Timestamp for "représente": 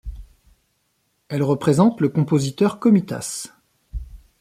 1.43-2.01